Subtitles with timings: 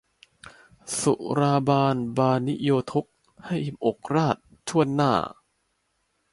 [0.99, 3.05] สุราบานบานิโยทก
[3.45, 5.13] ให้อิ่มอกราษฎร์ถ้วนหน้า